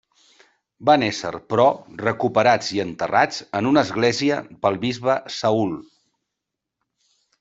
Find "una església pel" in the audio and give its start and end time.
3.73-4.81